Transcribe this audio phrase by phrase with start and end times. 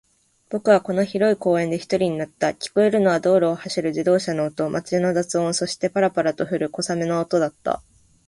[0.49, 2.47] 僕はこの広い公園で一人になった。
[2.53, 7.83] 聞こえるのは道路を走る自動車の音、街の雑音、そして、パラパラと降る小雨の音だった。